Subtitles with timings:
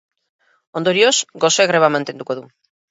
[0.81, 1.13] Ondorioz,
[1.47, 2.51] gose greba mantenduko du.